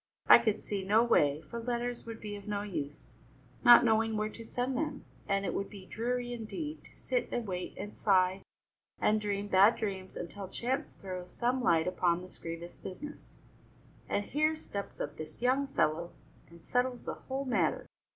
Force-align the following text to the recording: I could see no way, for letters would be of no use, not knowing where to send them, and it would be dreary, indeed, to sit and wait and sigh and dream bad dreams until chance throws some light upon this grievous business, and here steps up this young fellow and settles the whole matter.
I 0.27 0.39
could 0.39 0.63
see 0.63 0.83
no 0.83 1.03
way, 1.03 1.41
for 1.43 1.59
letters 1.61 2.07
would 2.07 2.19
be 2.19 2.35
of 2.35 2.47
no 2.47 2.63
use, 2.63 3.11
not 3.63 3.85
knowing 3.85 4.17
where 4.17 4.29
to 4.29 4.43
send 4.43 4.75
them, 4.75 5.05
and 5.27 5.45
it 5.45 5.53
would 5.53 5.69
be 5.69 5.85
dreary, 5.85 6.33
indeed, 6.33 6.83
to 6.85 6.95
sit 6.95 7.29
and 7.31 7.45
wait 7.45 7.75
and 7.77 7.93
sigh 7.93 8.41
and 8.99 9.21
dream 9.21 9.47
bad 9.47 9.75
dreams 9.75 10.15
until 10.17 10.47
chance 10.49 10.93
throws 10.93 11.31
some 11.31 11.61
light 11.61 11.85
upon 11.87 12.23
this 12.23 12.39
grievous 12.39 12.79
business, 12.79 13.37
and 14.09 14.25
here 14.25 14.55
steps 14.55 14.99
up 14.99 15.17
this 15.17 15.39
young 15.43 15.67
fellow 15.67 16.13
and 16.49 16.63
settles 16.65 17.05
the 17.05 17.13
whole 17.13 17.45
matter. 17.45 17.85